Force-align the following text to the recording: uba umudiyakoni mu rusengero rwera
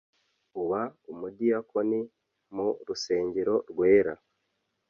uba 0.61 0.81
umudiyakoni 1.11 1.99
mu 2.55 2.67
rusengero 2.87 3.55
rwera 3.69 4.13